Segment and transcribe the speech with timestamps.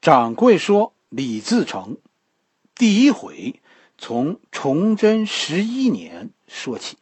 [0.00, 1.98] 掌柜说：“李自成，
[2.74, 3.60] 第一回
[3.98, 6.96] 从崇祯十一年说起。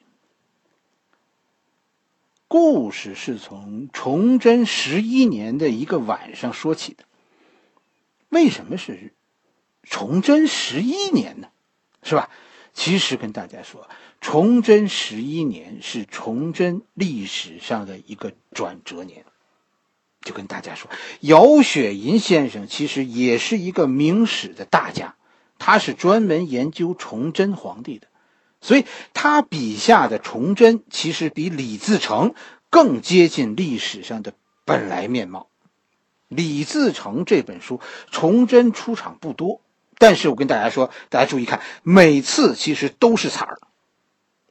[2.48, 7.04] 故事是从崇祯十一年的一个晚上说起的。
[8.30, 9.15] 为什么是
[9.85, 11.51] 崇祯十一年呢？
[12.03, 12.28] 是吧？
[12.74, 13.88] 其实跟大家说，
[14.21, 19.24] 崇祯十一年是崇祯历史上的一个转折年。”
[20.23, 25.15] 就跟大家说，姚雪银先生其实也是一个明史的大家，
[25.59, 28.09] 他是专门研究崇祯皇帝的，
[28.60, 28.84] 所以
[29.15, 32.34] 他笔下的崇祯其实比李自成
[32.69, 34.34] 更接近历史上的
[34.65, 35.48] 本来面貌。
[36.29, 39.62] 李自成这本书，崇祯出场不多，
[39.96, 43.59] 但是我跟大家说，大家注意看，每次其实都是彩儿，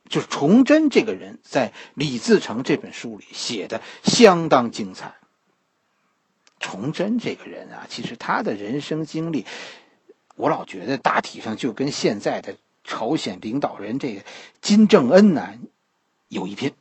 [0.10, 5.14] 就是崇祯这个人在李自成这本书里写的相当精彩。
[6.60, 9.46] 崇祯这个人啊，其实他的人生经历，
[10.36, 14.22] 我老觉得大体上就跟现在的朝鲜领导人这个
[14.62, 15.50] 金正恩呢
[16.28, 16.74] 有一拼。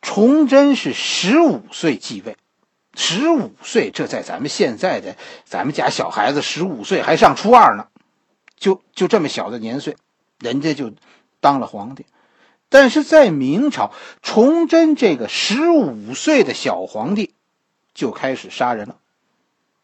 [0.00, 2.36] 崇祯是十五岁继位，
[2.94, 7.88] 十五岁，这在咱们现在的咱们家小孩子十五岁还上初二呢，
[8.56, 9.96] 就就这么小的年岁，
[10.38, 10.92] 人家就
[11.40, 12.06] 当了皇帝。
[12.68, 17.34] 但是在明朝，崇祯这个十五岁的小皇帝。
[17.94, 19.00] 就开始杀人了。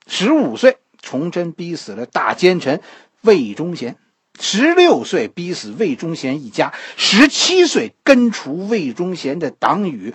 [0.06, 2.80] 十五岁，崇祯逼死了大奸臣
[3.22, 3.94] 魏忠贤；
[4.38, 10.14] 十六岁，逼死魏忠贤一家；十七岁，根除魏忠贤的党羽，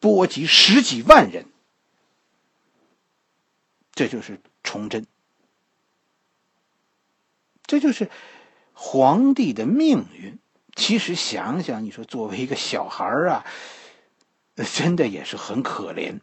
[0.00, 1.46] 波及十几万人。
[3.94, 5.06] 这就是崇祯，
[7.66, 8.10] 这就是
[8.72, 10.38] 皇帝的命运。
[10.74, 13.46] 其实想想，你说作为一个小孩啊，
[14.74, 16.20] 真的也是很可怜。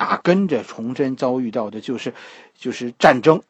[0.00, 2.14] 啊，跟着崇祯遭遇到的就是，
[2.56, 3.42] 就是战争。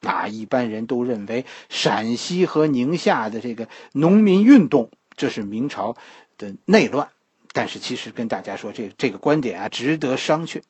[0.00, 5.96] 啊，一般人都认为陕西和宁夏的这个农民运动，这是明朝
[6.36, 7.08] 的内乱。
[7.52, 10.62] 但是，其实跟大家说，这这个观点啊，值得商榷。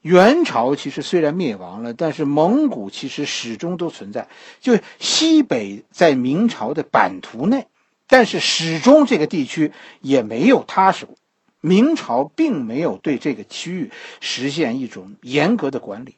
[0.00, 4.28] 元朝其实虽然灭亡了，但是蒙古其实始终都存在。
[4.60, 7.66] 就西北在明朝的版图内，
[8.06, 11.14] 但是始终这个地区也没有踏实过。
[11.62, 16.16] 明朝并没有对这个区域实现一种严格的管理。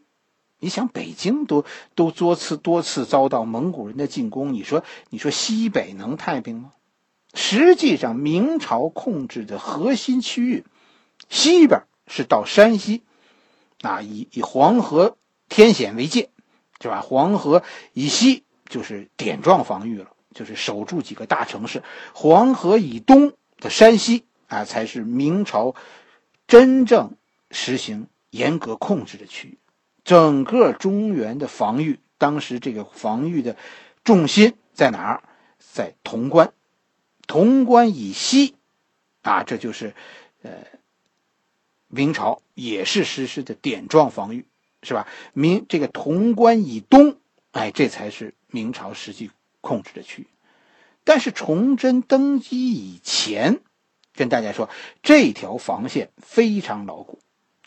[0.59, 6.73] 你想，北京都都多次多次遭到蒙古人的进攻，你说你说西北能太平吗？
[7.35, 10.65] 实际上，明朝控制的核心区域
[11.29, 13.03] 西边是到山西，
[13.83, 15.19] 啊，以以黄河
[15.51, 16.31] 天险为界，
[16.81, 17.03] 是吧？
[17.03, 17.63] 黄河
[17.93, 21.83] 以西就是点状防御了，就是守住几个大城市。
[22.15, 24.25] 黄河以东的山西。
[24.49, 25.75] 啊，才是明朝
[26.47, 27.17] 真正
[27.51, 29.59] 实行严格控制的区域。
[30.05, 33.57] 整个中原的防御，当时这个防御的
[34.05, 35.23] 重心在哪儿？
[35.59, 36.53] 在潼关。
[37.27, 38.55] 潼关以西，
[39.23, 39.95] 啊，这就是
[40.43, 40.51] 呃
[41.89, 44.45] 明朝也是实施的点状防御，
[44.83, 45.09] 是吧？
[45.33, 47.17] 明这个潼关以东，
[47.53, 49.31] 哎，这才是明朝实际
[49.63, 50.27] 控制的区域。
[51.03, 53.61] 但是崇祯登基以前。
[54.15, 54.69] 跟大家说，
[55.03, 57.19] 这条防线非常牢固。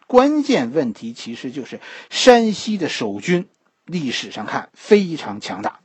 [0.08, 3.48] 关键问题其实就是山西的守军，
[3.86, 5.82] 历史上看非常强大。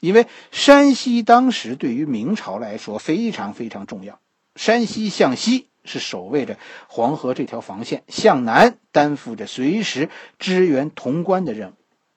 [0.00, 4.20] 因为山西当时对于明朝来说非常非常重要。
[4.56, 6.58] 山西向西是守卫着
[6.88, 10.08] 黄河这条防线，向南担负着随时
[10.38, 11.74] 支援潼关的任务。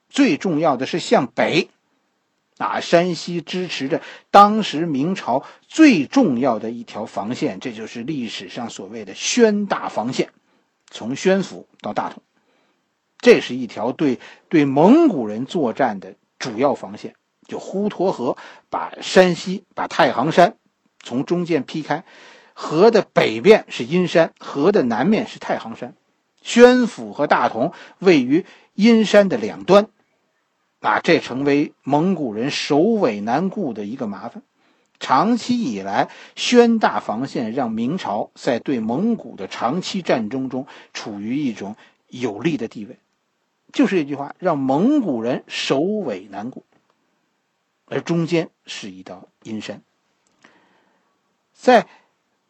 [0.10, 1.70] 最重要的是向北。
[2.62, 10.30] 啊，山西支持着当时明朝最重要的一条防线，这就是历史上所谓的宣大防线，
[10.90, 12.22] 从宣府到大同，
[13.20, 17.16] 这是一条对对蒙古人作战的主要防线。
[17.48, 18.38] 就滹沱河
[18.70, 20.56] 把山西、把太行山
[21.04, 22.06] 从中间劈开，
[22.54, 25.94] 河的北边是阴山，河的南面是太行山，
[26.42, 29.90] 宣府和大同位于阴山的两端。
[30.82, 34.44] 啊，这成为蒙古人首尾难顾的一个麻烦。
[35.00, 41.76] 长期以来，宣大防线让明朝在对蒙古的长期战争中处于一种
[42.08, 42.98] 有利的地位。
[43.74, 46.64] 就是这句话，让蒙古人首尾难顾。
[47.86, 49.82] 而中间是一道阴山。
[51.54, 51.88] 在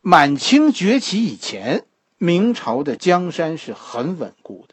[0.01, 1.85] 满清崛起以前，
[2.17, 4.70] 明朝的江山是很稳固的。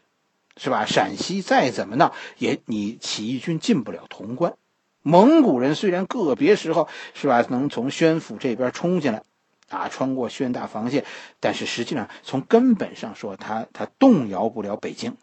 [0.59, 0.85] 是吧？
[0.85, 4.53] 陕西再怎么闹，也你起义军进不了潼关。
[5.01, 9.23] 蒙古人虽然个别时候是吧，能从宣府这边冲进来，
[9.69, 11.05] 啊，穿过宣大防线，
[11.39, 15.15] 但是实际上从根本上说，他他动摇不了北京。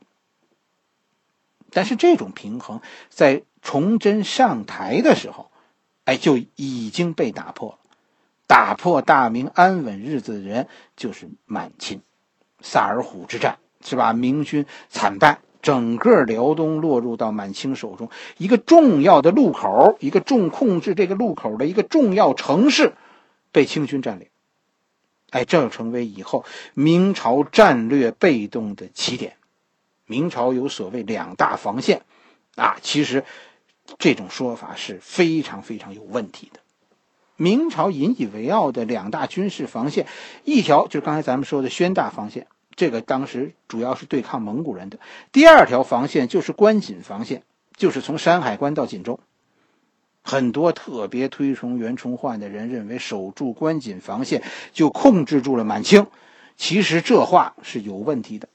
[1.70, 2.80] 但是这种平衡
[3.10, 5.50] 在崇祯上台的时候，
[6.04, 7.78] 哎，就已经被打破了。
[8.46, 12.00] 打破大明安稳日子的人就是满清。
[12.62, 14.12] 萨尔浒之战是吧？
[14.12, 18.08] 明军惨败，整个辽东落入到满清手中，
[18.38, 22.93] 一个重要的路口，一个重控制这个路口的一个重要城市，
[23.52, 24.28] 被清军占领。
[25.31, 26.44] 哎，这成为以后
[26.75, 29.37] 明朝战略被动的起点。
[30.06, 32.02] 明朝有所谓两大防线，
[32.55, 33.25] 啊，其实
[33.99, 36.61] 这种说法是非常非常有问题的。
[37.34, 40.06] 明朝引以为傲的两大军事防线，
[40.44, 42.46] 一条就是刚才咱们说的宣大防线，
[42.76, 44.99] 这个当时主要是对抗蒙古人的；
[45.32, 47.43] 第二条防线就是关锦防线，
[47.76, 49.19] 就是从山海关到锦州。
[50.23, 54.43] 很多特别推崇袁崇焕的人认为，守住关锦防线
[54.73, 56.06] 就控制住了满清。
[56.56, 58.49] 其实这话是有问题的。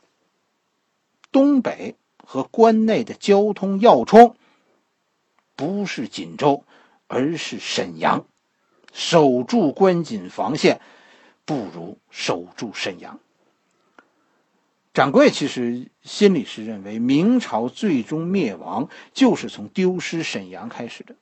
[1.32, 4.36] 东北和关内的交通要冲
[5.56, 6.64] 不是锦州，
[7.08, 8.26] 而是沈阳。
[8.92, 10.82] 守住关锦防线，
[11.46, 13.20] 不如守住沈阳。
[14.94, 21.16] 掌柜其实心里是认为，明朝最终灭亡就是从丢失沈阳开始的。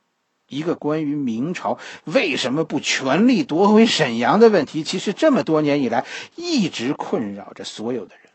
[0.48, 8.32] 一个关于明朝为什么不全力夺回沈阳的问题，其实这么多年以来一直困扰着所有的人，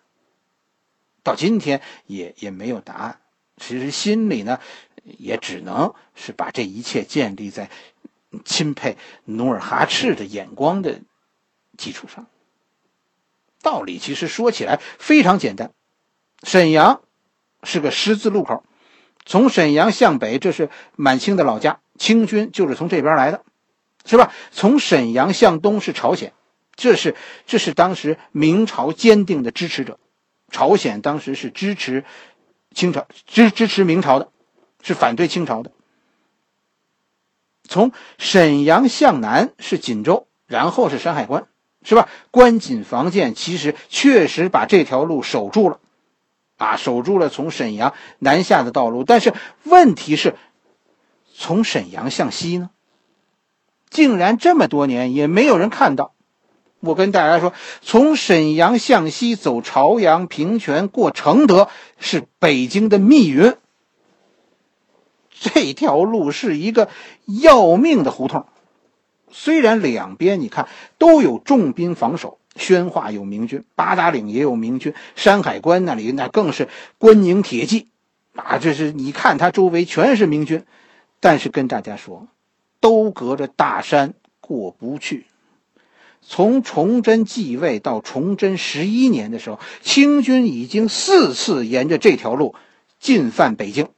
[1.24, 3.18] 到今天也也没有答案。
[3.56, 4.60] 其实心里呢，
[5.02, 7.68] 也只能是把这一切建立在
[8.44, 11.00] 钦佩努尔哈赤的眼光的
[11.76, 12.28] 基础上。
[13.64, 15.72] 道理其实说起来非常简单，
[16.44, 17.00] 沈阳
[17.64, 18.62] 是个十字路口，
[19.24, 21.80] 从沈阳向北，这是满清的老家。
[21.98, 23.42] 清军就是从这边来的，
[24.04, 24.32] 是吧？
[24.50, 26.32] 从沈阳向东是朝鲜，
[26.74, 27.14] 这是
[27.46, 29.98] 这是当时明朝坚定的支持者。
[30.50, 32.04] 朝鲜当时是支持
[32.74, 34.30] 清朝，支支持明朝的，
[34.82, 35.70] 是反对清朝的。
[37.66, 41.46] 从沈阳向南是锦州，然后是山海关，
[41.84, 42.08] 是吧？
[42.32, 45.78] 关锦防线其实确实把这条路守住了，
[46.56, 49.04] 啊，守住了从沈阳南下的道路。
[49.04, 49.32] 但是
[49.62, 50.34] 问题是。
[51.36, 52.70] 从沈阳向西呢，
[53.90, 56.14] 竟然这么多年也没有人看到。
[56.78, 57.52] 我跟大家说，
[57.82, 63.52] 从沈阳向西走朝阳、平泉、过承德，是北京的密云。
[65.28, 66.88] 这条路是一个
[67.42, 68.46] 要命的胡同。
[69.36, 77.88] 虽然两边你看都有重兵防守，宣化有明军，八达岭也有明军，山海关那里那更是关宁铁骑
[78.36, 78.58] 啊！
[78.58, 80.64] 这是你看它周围全是明军。
[81.18, 82.28] 但是跟大家说，
[82.78, 85.26] 都隔着大山过不去。
[86.22, 92.54] 从崇祯继位到崇祯十一年的时候，清军已经四次沿着这条路
[93.00, 93.88] 进犯北京。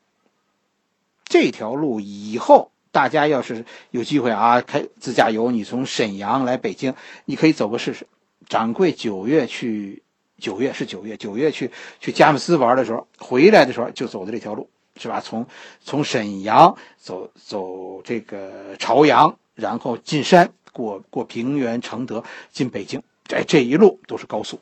[1.25, 6.95] 这条路以后大家要是有机会啊，开自驾游，你从沈阳来北京，
[7.27, 8.07] 你可以走个试试。
[8.49, 10.03] 掌柜九月去，
[10.39, 11.71] 九月是九月，九月去
[12.01, 14.71] 去佳木斯玩的时候，回来的时候就走的这条路。
[14.99, 15.21] 是吧？
[15.21, 15.47] 从
[15.83, 23.03] 从沈阳走走这个朝阳，然后进山，过过平原、承德，进北京。
[23.29, 24.59] 这这一路都是高速。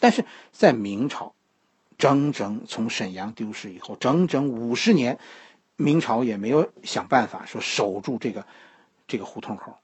[0.00, 1.34] 但是在明朝，
[1.98, 5.18] 整整从沈阳丢失以后，整整五十年，
[5.76, 8.46] 明朝也没有想办法说守住这个
[9.06, 9.76] 这个胡同口。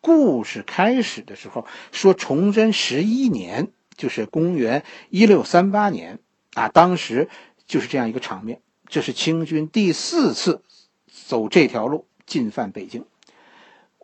[0.00, 6.20] 故事开始的时候说，崇祯十一年，就是公元一六三八年。
[6.54, 7.28] 啊，当时
[7.66, 8.60] 就是这样一个场面。
[8.86, 10.62] 这是清军第四次
[11.06, 13.04] 走这条路进犯北京。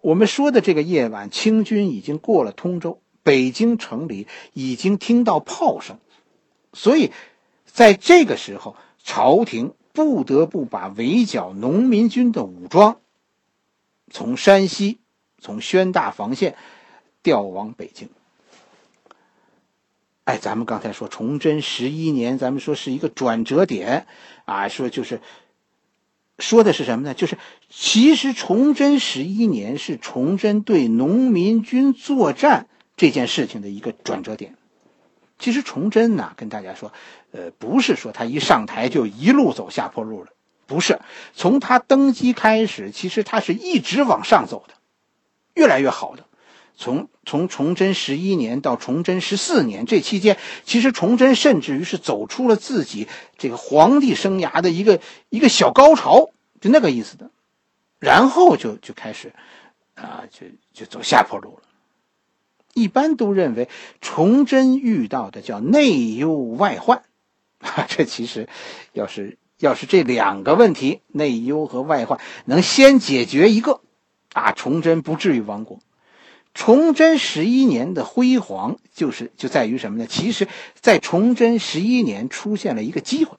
[0.02, 5.98] 我们说的这个夜晚，清军已经过了通州，北京城里已经听到炮声，
[6.74, 7.10] 所以
[7.64, 12.98] 在这个时候，朝廷不得不把围剿农民军的武装
[14.10, 14.98] 从山西、
[15.38, 16.56] 从宣大防线
[17.22, 18.08] 调往北京。
[20.24, 24.08] 哎，咱们刚才说崇祯十一年，咱们说是一个转折点，
[24.46, 25.20] 啊，说就是
[26.40, 27.14] 说的是什么呢？
[27.14, 27.38] 就是
[27.70, 34.56] 其实崇祯十一年是崇祯对农民军作战这件事情的一个转折点。
[35.38, 36.92] 其实崇祯呢，跟大家说，
[37.34, 40.30] 呃，不是说他一上台就一路走下坡路了，
[40.66, 41.00] 不是，
[41.34, 44.74] 从他登基开始，其实他是一直往上走的，
[45.54, 46.24] 越来越好的。
[46.76, 57.30] 从从崇祯十一年到崇祯十四年这期间，其实崇祯甚至于是走出了自己这个皇帝生涯的一个一个小高潮，就那个意思的，
[57.98, 59.32] 然后就就开始，
[59.94, 61.62] 啊，就就走下坡路了。
[62.74, 63.68] 一般都认为
[64.00, 67.04] 崇祯遇到的叫内忧外患，
[67.88, 68.48] 这其实，
[68.92, 73.80] 要是要是这两个问题内忧和外患能先解决一个，
[74.32, 75.80] 啊，崇祯不至于亡国。
[76.52, 80.06] 崇祯十一年的辉煌，就是就在于什么呢？
[80.06, 80.46] 其实，
[80.80, 83.38] 在崇祯十一年出现了一个机会，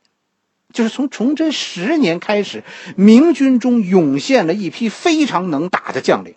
[0.73, 2.65] 就是从崇祯十年开始，
[2.97, 6.35] 明军中涌现了一批非常能打的将领，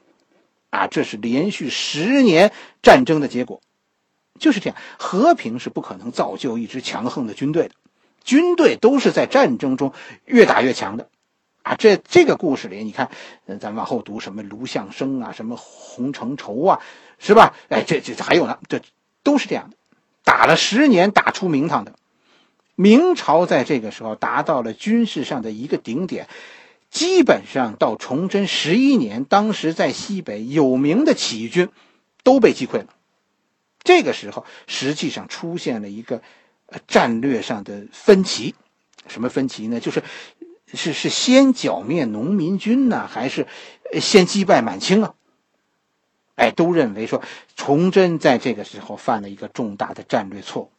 [0.70, 3.60] 啊，这是连续十年战争的结果，
[4.38, 4.76] 就是这样。
[4.98, 7.74] 和平是不可能造就一支强横的军队的，
[8.24, 9.92] 军队都是在战争中
[10.24, 11.08] 越打越强的。
[11.62, 13.10] 啊，这这个故事里，你看，
[13.46, 16.80] 嗯，咱往后读什么卢象升啊，什么洪承畴啊，
[17.18, 17.54] 是吧？
[17.68, 18.80] 哎，这这还有呢，这
[19.22, 19.76] 都是这样的，
[20.24, 21.92] 打了十年，打出名堂的。
[22.74, 26.28] 明朝在这个时候达到了军事上的一个顶点，
[26.90, 31.68] 基本上到崇祯十一年，当时在西北有名的起义军
[32.22, 32.86] 都被击溃了。
[33.82, 36.22] 这个时候，实际上出现了一个
[36.86, 38.54] 战略上的分歧，
[39.06, 39.80] 什么分歧呢？
[39.80, 40.02] 就是。
[40.74, 43.46] 是是先剿灭农民军呢，还是
[44.02, 45.14] 先击败满清啊？
[46.34, 47.22] 哎，都认为说
[47.56, 50.70] 崇祯在这个时候犯了一个重大的战略错误，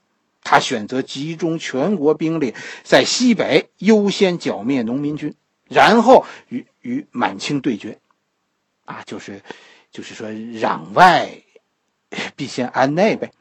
[0.43, 2.53] 他选择集中全国兵力
[2.83, 5.33] 在西北优先剿灭农民军，
[5.67, 7.97] 然后与与满清对决，
[8.85, 9.41] 啊，就是
[9.91, 11.41] 就是说攘外
[12.35, 13.31] 必先安内呗。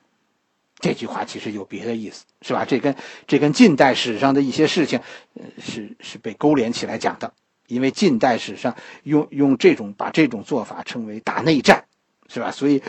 [0.81, 2.65] 这句话其实有别的意思，是吧？
[2.65, 2.95] 这跟
[3.27, 5.01] 这跟近代史上的一些事情，
[5.35, 7.33] 呃，是是被勾连起来讲的。
[7.67, 11.85] 因为近代史上用用这种把这种做法称为打内战，
[12.29, 12.51] 是吧？
[12.51, 12.83] 所以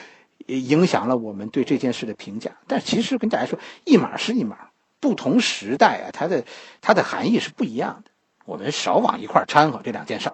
[0.46, 2.52] 影响了我们对这件事的评价。
[2.68, 4.70] 但其实跟大家说，一码是一码，
[5.00, 6.46] 不同时代啊，它的
[6.80, 8.12] 它的含义是不一样的。
[8.46, 10.32] 我们少往一块掺和这两件事，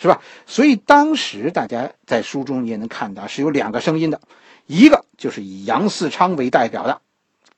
[0.00, 0.20] 是吧？
[0.46, 4.20] 所以当时大家在书中也能看到是有两个声音的。
[4.66, 7.00] 一个就是以杨嗣昌为代表的，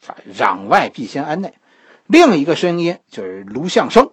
[0.07, 1.50] 啊攘外必先安内；
[2.07, 4.12] 另一个声音就是卢象升，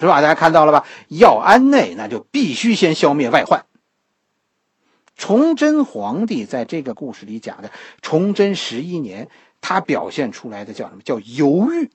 [0.00, 0.20] 是吧？
[0.20, 0.86] 大家看到了吧？
[1.08, 3.66] 要安内，那就必须先消灭外患。
[5.16, 7.70] 崇祯皇帝在这个故事里讲的，
[8.02, 9.28] 崇祯十一年，
[9.60, 11.02] 他表现出来的叫什么？
[11.02, 11.90] 叫犹豫。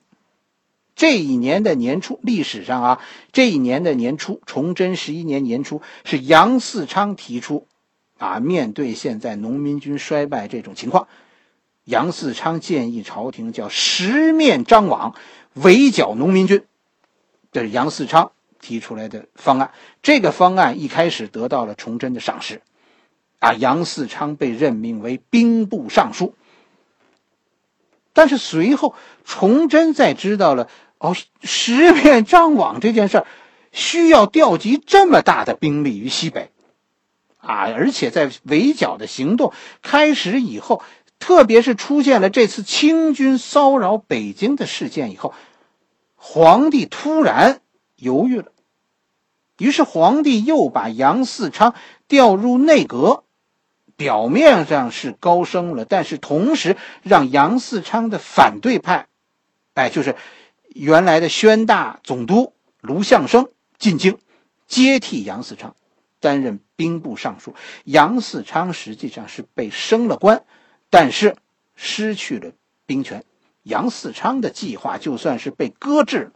[0.95, 7.67] 这一年的年初，历史上啊，这一年的年初，崇祯十一年年初，是杨嗣昌提出。
[8.19, 11.07] 啊，面对现在农民军衰败这种情况，
[11.85, 15.15] 杨嗣昌建议朝廷叫十面张网，
[15.53, 16.63] 围剿农民军。
[17.51, 19.71] 这是杨嗣昌提出来的方案。
[20.03, 22.61] 这个方案一开始得到了崇祯的赏识，
[23.39, 26.35] 啊，杨嗣昌被任命为兵部尚书。
[28.11, 33.25] 但是随后，崇祯在知道了哦，十面张网这件事儿，
[33.71, 36.51] 需要调集这么大的兵力于西北。
[37.39, 37.71] 啊！
[37.71, 40.83] 而且在围剿的行动开始以后，
[41.19, 45.33] 特别是出现了这次清军骚扰北京的事件以后，
[46.15, 47.61] 皇帝突然
[47.95, 48.51] 犹豫了。
[49.57, 51.75] 于是皇帝又把杨嗣昌
[52.07, 53.23] 调入内阁，
[53.97, 59.07] 表面上是高升了，但是同时让杨嗣昌的反对派，
[59.73, 60.15] 哎，就是
[60.69, 64.17] 原来的宣大总督卢象升进京，
[64.67, 65.75] 接替杨嗣昌。
[66.19, 70.43] 担任兵部尚书，杨嗣昌实际上是被升了官，
[70.89, 71.35] 但是
[71.75, 72.51] 失去了
[72.85, 73.23] 兵权。
[73.63, 76.31] 杨嗣昌的计划就算是被搁置了，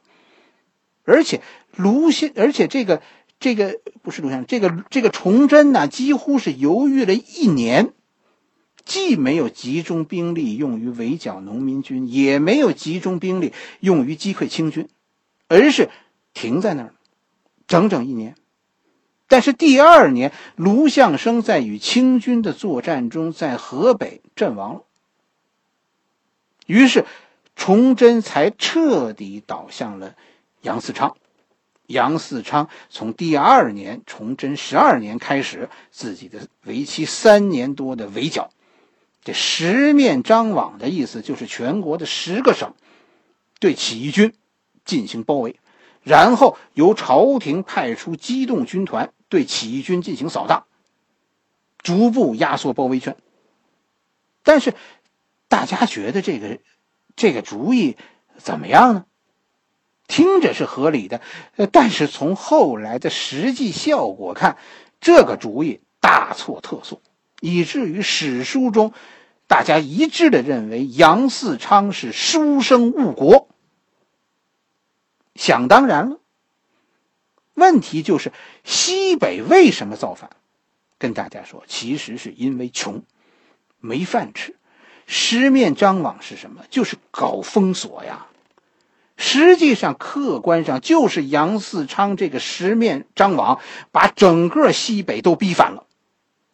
[1.03, 1.41] 而且
[1.75, 3.01] 卢先，而且这个
[3.39, 7.93] 这个不是卢先生，这个这个崇祯呢，几乎是犹豫了一年，
[8.85, 14.87] 既没有集中兵力用于围剿农民军，也没有集中兵力用于击溃清军，
[15.47, 15.89] 而是
[16.33, 16.93] 停在那儿
[17.67, 18.35] 整整一年。
[19.33, 24.83] 但是第二年，卢象升在与清军的作战中，在河北阵亡了。
[26.67, 27.07] 于是，
[27.55, 30.13] 崇祯才彻底倒向了
[30.61, 31.17] 杨嗣昌。
[31.87, 38.51] 杨嗣昌从第二年，崇祯十二年开始自己的为期三年多的围剿。
[39.23, 42.75] 这十面张网的意思，就是全国的十个省
[43.59, 44.31] 对起义军
[44.85, 45.59] 进行包围，
[46.03, 49.11] 然后由朝廷派出机动军团。
[49.33, 50.67] 对起义军进行扫荡，
[51.79, 53.17] 逐步压缩包围圈。
[54.43, 54.75] 但是，
[55.47, 56.59] 大家觉得这个
[57.15, 57.97] 这个主意
[58.37, 59.05] 怎么样呢？
[60.05, 61.19] 听着是合理的，
[61.71, 64.59] 但是从后来的实际效果看，
[65.01, 67.01] 这个主意大错特错，
[67.41, 68.93] 以至于史书中
[69.47, 73.47] 大家一致的认为杨嗣昌是书生误国。
[75.33, 76.19] 想当然了。
[77.53, 78.31] 问题就是
[78.63, 80.29] 西北为什么造反？
[80.97, 83.03] 跟大家说，其实是因为穷，
[83.79, 84.55] 没饭吃。
[85.05, 86.61] 十面张网是什么？
[86.69, 88.27] 就是搞封锁呀。
[89.17, 93.59] 实际上客观上就是杨嗣昌这个十面张网，
[93.91, 95.85] 把整个西北都逼反了。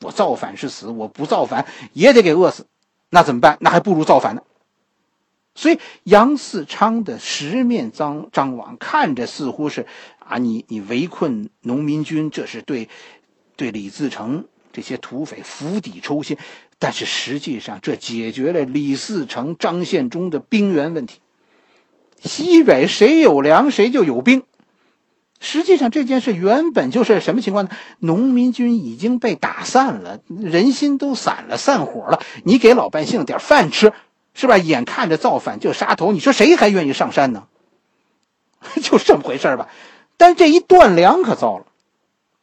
[0.01, 2.67] 我造反是死，我不造反也得给饿死，
[3.09, 3.57] 那怎么办？
[3.61, 4.41] 那还不如造反呢。
[5.55, 9.87] 所以杨嗣昌的十面张张网，看着似乎是
[10.29, 12.87] 啊，你你围困农民军，这是对
[13.55, 16.37] 对李自成这些土匪釜底抽薪，
[16.77, 21.19] 但是实际上这解决了李自成、张献忠的兵源问题。
[22.21, 24.43] 西北谁有粮，谁就有兵。
[25.39, 27.71] 实际上这件事原本就是什么情况呢？
[27.97, 32.21] 农民军已经被打散了，人心都散了，散伙了。
[32.43, 33.93] 你给老百姓点饭吃，
[34.35, 34.59] 是吧？
[34.59, 37.47] 眼看着造反就杀头，你说谁还愿意上山呢？
[38.83, 39.69] 就这么回事吧。
[40.19, 41.65] 但这一断粮可糟了，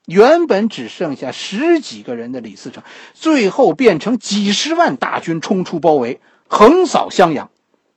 [0.07, 6.19] 原本只剩下十几个人的李自成，最后变成几十万大军冲出包围，
[6.49, 7.51] 横扫襄阳，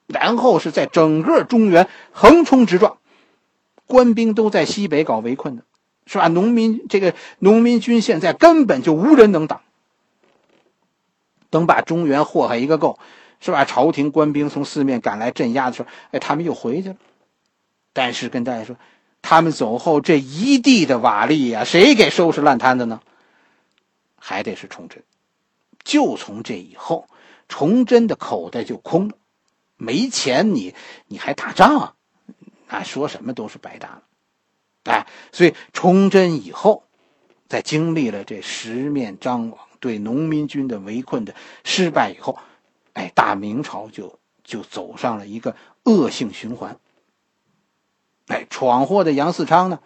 [0.06, 2.98] 然后是在整个中原横冲直撞。
[3.86, 5.62] 官兵都在西北搞围困呢，
[6.06, 6.28] 是吧？
[6.28, 9.62] 农民这个农民军现在根本就无人能挡。
[11.50, 13.00] 等把中原祸害一个够，
[13.40, 13.64] 是吧？
[13.64, 16.96] 朝廷官兵从四面赶来镇压的时候，哎，他们又回去了。
[17.94, 18.76] 但是跟大家说，
[19.22, 23.02] 他们走后这一地的瓦砾呀，谁给收拾烂摊子呢？
[24.18, 25.04] 还得是崇祯。
[25.84, 27.08] 就从这以后，
[27.48, 29.16] 崇祯的口袋就空了，
[29.78, 30.76] 没钱，你
[31.08, 31.94] 你还打仗啊？
[32.68, 34.04] 那，说什么都是白搭了，
[34.84, 36.84] 哎，所以崇祯以后，
[37.48, 41.34] 在经历了这十面张网对农民军的围困的
[41.64, 42.38] 失败以后，
[42.94, 46.78] 哎，大明朝就就走上了一个恶性循环。
[48.30, 49.80] 哎，闯祸的杨嗣昌呢，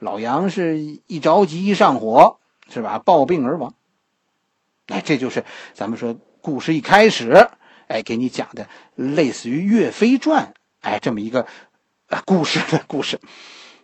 [0.00, 2.38] 老杨是一着急一上火，
[2.70, 2.98] 是吧？
[2.98, 3.74] 暴病而亡。
[4.86, 7.50] 哎，这就是咱们说故事一开始，
[7.88, 10.46] 哎，给你讲的类似于《岳飞传》
[10.80, 11.46] 哎这么一个。
[12.08, 13.20] 啊，故事的故事，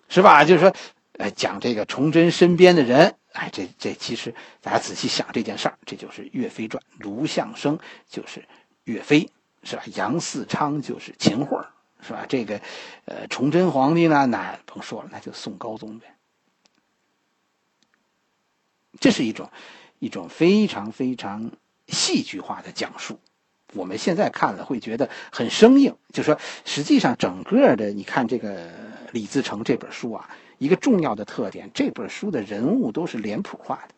[0.09, 0.47] 是吧？
[0.47, 0.75] 就是说，
[1.19, 8.43] 呃，讲这个崇祯身边的人，哎，这这其实大家仔细想这件事儿，这就是《岳飞传》，卢象升就是
[8.85, 9.29] 岳飞，
[9.63, 9.83] 是吧？
[9.97, 11.67] 杨嗣昌就是秦桧，
[12.07, 12.27] 是吧？
[12.29, 12.61] 这个，
[13.07, 16.15] 呃，崇祯皇帝呢，那甭说了，那就宋高宗呗。
[19.01, 19.51] 这是一种
[19.99, 21.51] 一种非常非常
[21.89, 23.19] 戏剧化的讲述。
[23.73, 28.71] 我们现在看了会觉得很生硬，就说实际上整个的，你看这个
[29.11, 33.95] 李自成这本书啊，一个重要的特点，这本书的人物都是脸谱化的，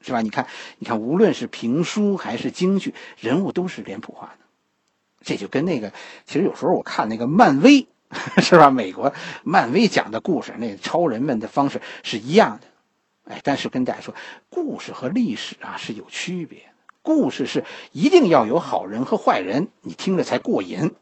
[0.00, 0.20] 是吧？
[0.20, 0.46] 你看，
[0.78, 4.44] 你看，无论是评书还是京剧，人物都是脸谱化的，
[5.22, 5.92] 这就跟那个，
[6.24, 7.86] 其实有时候我看那个漫威，
[8.38, 8.70] 是吧？
[8.70, 9.12] 美国
[9.44, 14.14] 漫威讲的故事，那超人们的方式是一样的，哎，但是跟大家说，
[14.48, 16.62] 故事和历史啊是有区别。
[17.02, 20.94] 故事是一定要有好人和坏人，你听着才过瘾，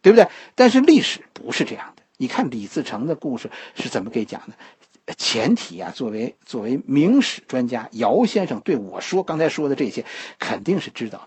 [0.00, 0.28] 对不对？
[0.54, 2.02] 但是历史不是这样的。
[2.18, 5.14] 你看李自成的故事是怎么给讲的？
[5.16, 10.04] 前提啊，作为作为明史专家，姚先生对我说刚才说的这些
[10.38, 11.26] 肯定是知道，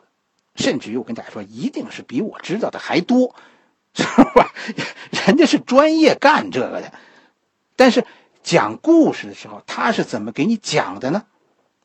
[0.55, 3.35] 甚至于我跟大家说，一定是比我知道的还多，
[3.93, 4.03] 是
[4.35, 4.53] 吧？
[5.25, 6.93] 人家是专业干这个的。
[7.75, 8.05] 但是
[8.43, 11.25] 讲故事的时候，他是怎么给你讲的呢？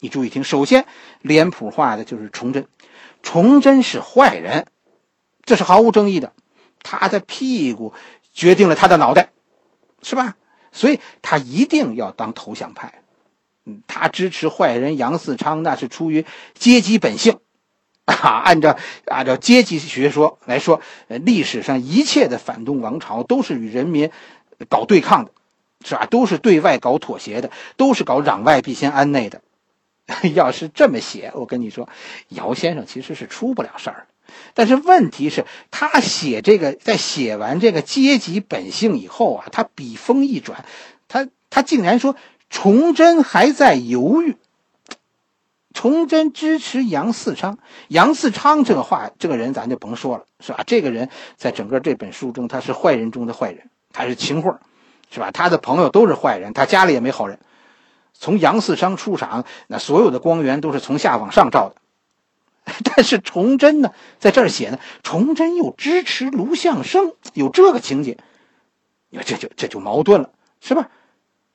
[0.00, 0.86] 你注意听，首先
[1.22, 2.66] 脸谱化的就是崇祯，
[3.22, 4.66] 崇祯是坏人，
[5.44, 6.32] 这是毫无争议的，
[6.82, 7.92] 他的屁股
[8.32, 9.30] 决定了他的脑袋，
[10.02, 10.36] 是吧？
[10.70, 13.02] 所以他一定要当投降派，
[13.64, 17.40] 嗯，他支持坏人杨嗣昌，那是出于阶级本性，
[18.08, 24.10] 啊，按照按照阶级学说来说，呃，历史上一切的反动王朝都是与人民
[24.70, 25.30] 搞对抗的，
[25.84, 26.06] 是吧？
[26.06, 29.42] 都是对外搞妥协的，都是搞攘外必先安内的。
[30.34, 31.86] 要是这么写，我跟你说，
[32.30, 34.06] 姚先生其实是出不了事儿。
[34.54, 40.64] 但是问题是，他写这个，在写完这个阶级本性以后啊，他笔锋一转，
[41.08, 42.16] 他他竟然说
[42.48, 44.36] 崇祯还在犹豫。
[45.78, 50.64] 崇祯支持杨嗣昌，杨嗣昌这个话，这个人咱就甭说了，是吧？
[50.66, 54.58] 这个人在整个这本书中，他是坏人中的坏人，他是秦桧，
[55.08, 55.30] 是吧？
[55.30, 57.38] 他的朋友都是坏人，他家里也没好人。
[58.12, 62.74] 从杨嗣昌出场，那所有的光源都是从下往上照的。
[62.82, 68.18] 但是崇祯呢，在这儿写呢，崇祯又支持卢象升，有这个情节，
[69.10, 70.88] 你说这就这就矛盾了，是吧？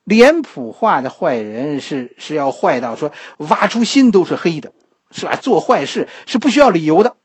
[0.03, 4.71] 脸谱化的坏人是是要坏到说挖出心都是黑的，
[5.11, 5.35] 是吧？
[5.35, 7.15] 做坏事是不需要理由的。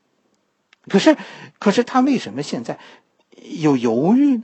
[0.87, 1.17] 可是，
[1.59, 2.79] 可是他为什么现在
[3.59, 4.43] 有犹豫呢？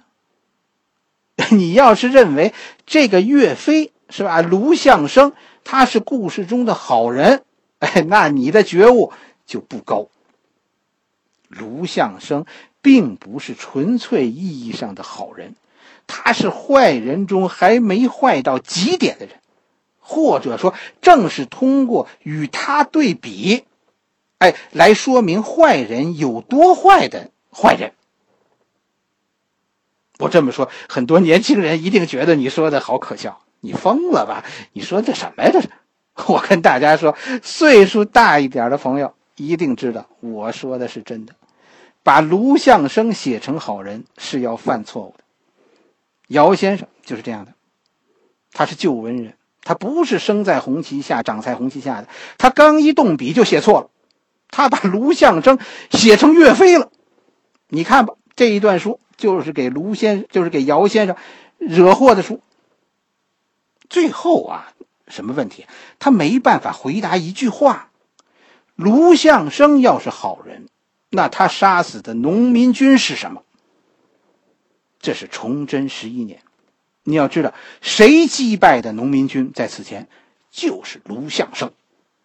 [1.52, 2.54] 你要是认为
[2.86, 3.92] 这个岳飞。
[4.08, 4.40] 是吧？
[4.44, 7.44] 卢象升他是故事中的好人，
[7.80, 9.12] 哎，那你的觉悟
[9.48, 10.10] 就不高。
[11.48, 12.46] 卢象升
[12.84, 15.56] 并不是纯粹意义上的好人，
[16.08, 19.36] 他是坏人中还没坏到极点的人，
[20.00, 23.66] 或者说，正是通过与他对比，
[24.38, 27.94] 哎，来说明坏人有多坏的坏人。
[30.20, 34.46] 我这么说，很多年轻人一定觉得你说的好可笑，你疯了吧？
[34.72, 35.50] 你说这什么呀？
[35.52, 35.70] 这是？
[36.28, 41.36] 我跟大家说，岁数大一点的朋友一定知道，我说的是真的。
[42.04, 45.25] 把卢象升写成好人是要犯错误的。
[46.28, 47.54] 姚先生就是这样的，
[48.52, 52.08] 他是旧文人，他不是生在红旗下、长在红旗下的。
[52.38, 53.90] 他刚一动笔就写错了，
[54.50, 55.60] 他把卢象升
[55.92, 56.92] 写成岳飞了。
[57.68, 61.16] 你看吧，这一段书就是给卢先，就是给姚先生
[61.58, 62.42] 惹祸的书。
[63.90, 64.74] 最后啊，
[65.08, 65.66] 什么问题？
[66.00, 67.92] 他没办法回答一句话：
[68.76, 70.68] 卢象升要是好人。
[71.12, 73.44] 那他杀死的农民军是什么？
[75.06, 76.42] 这是崇祯十一年，
[77.04, 80.08] 你要知道，谁击败的农民军在此前
[80.50, 81.72] 就是卢象升。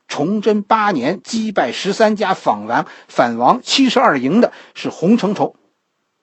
[0.09, 5.57] 崇祯八年击败十三家反王反王七十二营的是洪承畴，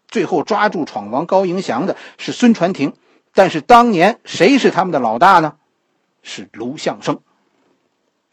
[0.07, 2.93] 最后抓住闯王高迎祥的是孙传庭。
[3.35, 5.57] 但是当年谁是他们的老大呢？
[6.23, 7.19] 是卢象升。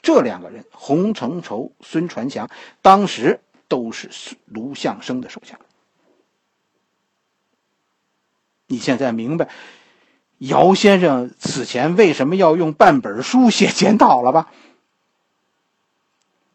[0.01, 2.49] 这两个人，洪承畴、孙传祥，
[2.81, 3.41] 当时。
[3.67, 4.11] 都是
[4.45, 5.59] 卢象升的手下。
[8.67, 9.49] 你现在明白
[10.39, 14.51] 姚先生此前为什么要用半本书写检讨了吧？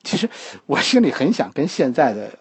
[0.04, 0.30] 其实
[0.66, 2.40] 我心里很想跟现在的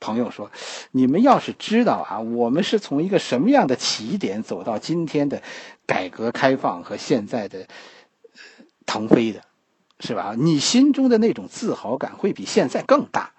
[0.00, 0.50] 朋友说：
[0.90, 5.42] 你们要是知道啊，我们是从一个什么样的起点走到今天的
[5.86, 7.66] 改革开放和现在的
[8.84, 9.42] 腾飞的，
[10.00, 10.34] 是吧？
[10.36, 13.32] 你心中的那种自豪感会比现在更大。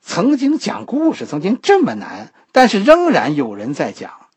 [0.00, 4.27] 曾经讲故事曾经这么难，但是仍然有人在讲，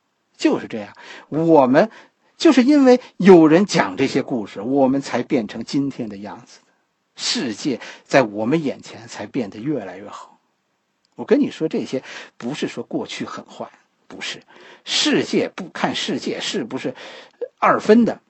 [0.41, 0.93] 就是这样。
[1.29, 1.91] 我们
[2.35, 6.59] 就是因为有人讲这些故事，我们才变成今天的样子。
[7.15, 10.39] 世界在我们眼前才变得越来越好。
[11.15, 12.03] 我跟你说这些，
[12.37, 13.69] 不是说过去很坏，
[14.07, 14.41] 不是。
[14.83, 16.95] 世界不看世界是不是
[17.59, 18.21] 二分的？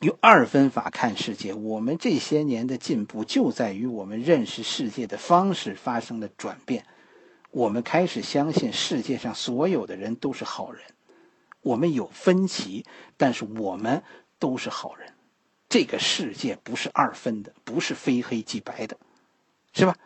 [0.00, 6.84] 用二分法看世界，我们这些年的进步就在于我们认识世界的方式发生了转变。
[7.50, 10.82] 我们开始相信世界上所有的人都是好人。
[11.60, 12.84] 我们有分歧，
[13.16, 14.02] 但是我们
[14.38, 15.14] 都是好人。
[15.68, 18.96] 这个世界不是二分的，不是非黑即白的，
[19.72, 19.96] 是吧？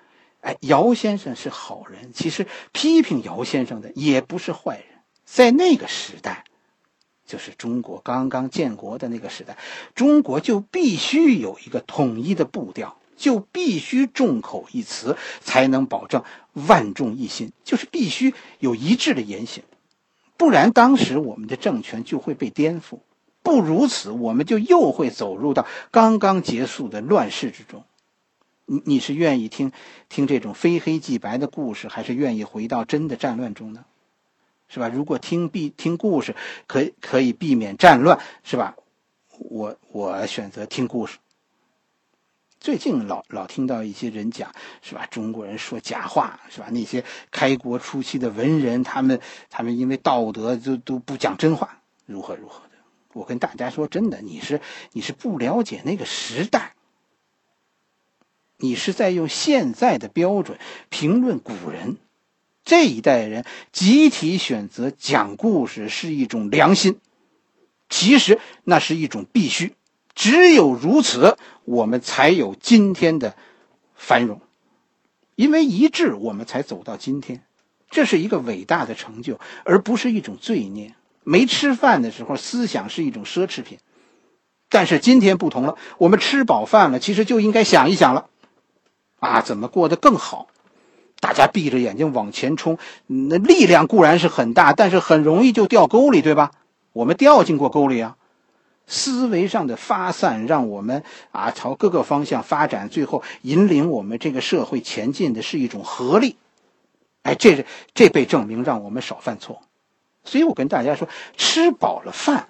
[0.40, 4.98] 哎，姚先生是好人，其实批评姚先生的也不是坏人。
[5.24, 6.44] 在那个时代。
[7.24, 9.57] 就是中国刚刚建国的那个时代，
[9.94, 17.52] 中国就必须有一个统一的步调，就必须众口一词，才能保证万众一心。
[17.64, 19.62] 就是必须有一致的言行，
[20.36, 23.00] 不然当时我们的政权就会被颠覆。
[23.42, 27.84] 不如此，我们就又会走入到刚刚结束的乱世之中。
[28.66, 29.72] 你你是愿意听
[30.08, 33.84] 听这种非黑即白的故事，还是愿意回到真的战乱中呢？
[34.68, 34.88] 是吧？
[34.88, 36.36] 如果听避听故事，
[36.66, 38.76] 可可以避免战乱，是吧？
[39.38, 41.18] 我我选择听故事。
[42.62, 45.05] 最近老老听到一些人讲，是吧？
[45.11, 46.68] 中国人说假话，是吧？
[46.70, 49.20] 那些开国初期的文人，他们
[49.51, 52.77] 他们因为道德就都不讲真话，如何如何的。
[53.14, 54.61] 我跟大家说，真的，你是
[54.92, 56.75] 你是不了解那个时代，
[58.59, 60.57] 你是在用现在的标准
[60.88, 61.96] 评论古人。
[62.64, 67.01] 这一代人集体选择讲故事是一种良心，
[67.88, 69.75] 其实那是一种必须。
[70.14, 73.35] 只有如此，我们才有今天的
[73.94, 74.40] 繁荣。
[75.35, 77.42] 因为一致，我们才走到今天，
[77.90, 80.94] 这是一个伟大的成就，而不是一种罪孽。
[81.25, 83.79] 没吃饭的时候，思想是一种奢侈品，
[84.68, 88.29] 但是今天不同了，我们吃饱饭了，其实就应该想一想了，
[89.20, 90.48] 啊，怎么过得更好。
[91.20, 96.51] 大家闭着眼睛往前冲，那力量固然是很大，但是很容易就掉沟里，对吧？
[96.92, 98.16] 我们掉进过沟里啊。
[98.86, 106.36] 思维上的发散，让我们啊朝各个方向发展，最后引领我们这个社会前进的是一种合力。
[107.22, 109.62] 哎，这是这被证明，让我们少犯错。
[110.24, 112.48] 所以我跟大家说，吃饱了饭，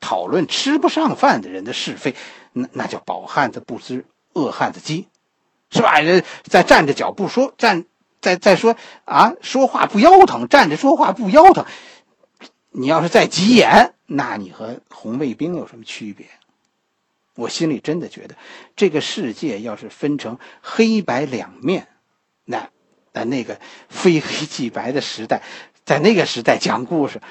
[0.00, 2.14] 讨论吃不上饭的人的是非，
[2.52, 5.08] 那那叫饱汉子不知饿汉子饥，
[5.70, 6.00] 是吧？
[6.00, 7.84] 人在站着脚不说站。
[8.22, 11.64] 再再说啊，说话不腰疼，站着说话不腰疼。
[12.70, 16.26] 你要是再急眼，那你和红卫兵有什么区别？
[17.36, 18.36] 我心里真的觉得，
[18.74, 21.86] 这个世界要是分成黑白两面，
[22.44, 22.70] 那
[23.12, 25.42] 在那个非黑即白的时代，
[25.84, 27.22] 在那个时代讲故事，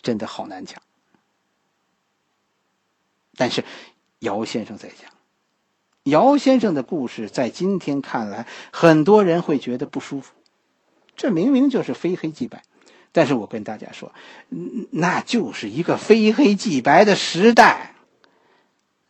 [0.00, 0.80] 真的好难讲。
[3.34, 3.64] 但是
[4.20, 5.10] 姚先生在讲，
[6.04, 10.32] 姚先生的故事在今天看来，很多人会觉得不舒服。
[11.16, 12.62] 这明明就是非黑即白，
[13.12, 14.12] 但是我跟大家说，
[14.90, 17.94] 那就是一个非黑即白的时代，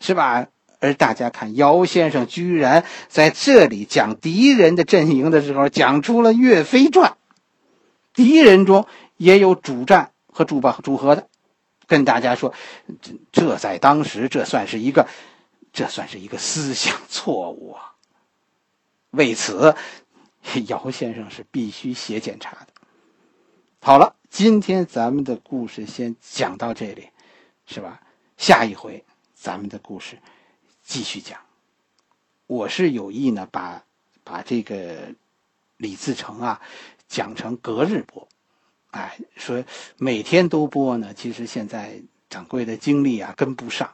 [0.00, 0.46] 是吧？
[0.82, 7.10] 而大家看，姚先生居然在这里讲敌人的阵营的时候，讲出了《岳飞传》，
[8.14, 8.86] 敌人中
[9.18, 11.28] 也有主战和主和主和的，
[11.86, 12.54] 跟大家说，
[13.02, 15.06] 这这在当时，这算是一个，
[15.74, 17.92] 这算是一个思想错误啊。
[19.10, 19.74] 为此，
[20.66, 22.69] 姚先生是必须写检查的。
[23.82, 27.08] 好了，今天咱们的故事先讲到这里，
[27.64, 28.02] 是吧？
[28.36, 29.02] 下一回
[29.34, 30.18] 咱们的故事。
[30.82, 31.40] 继续讲，
[32.46, 33.82] 我是有意呢，把
[34.22, 35.14] 把这个
[35.78, 36.60] 李自成啊
[37.08, 38.28] 讲成隔日播，
[38.90, 39.64] 哎，说
[39.96, 43.90] 每天都播呢，其实现在掌柜的精力啊跟不上，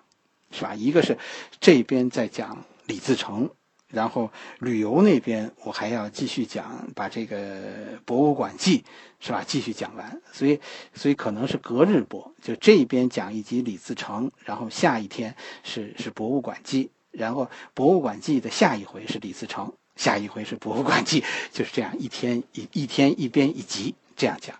[0.51, 0.75] 是吧？
[0.75, 1.17] 一个是
[1.61, 3.49] 这边在讲李自成，
[3.89, 8.85] 然后旅游那边我还要继续讲，把这个博物馆记
[9.21, 10.61] 是吧继续讲完，所以
[10.93, 16.91] 所以可能是隔日播，就这边讲一集李自成，然后下一天是是博物馆记。
[17.13, 24.55] 然后博物馆记的下一回是李自成，下一回是博物馆记，就是这样一天一一天一边一集这样讲。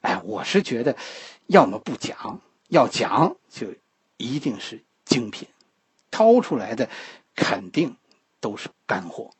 [0.00, 0.96] 哎，我是觉得，
[1.48, 3.66] 要么不讲，要讲就
[4.16, 5.46] 一定是精品，
[6.10, 6.88] 掏出来的
[7.34, 7.94] 肯定
[8.40, 9.30] 都是干货。